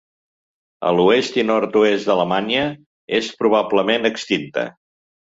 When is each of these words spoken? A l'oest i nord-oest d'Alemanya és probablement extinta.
A 0.91 0.93
l'oest 0.99 1.35
i 1.39 1.43
nord-oest 1.49 2.09
d'Alemanya 2.11 2.63
és 3.19 3.29
probablement 3.43 4.11
extinta. 4.11 4.65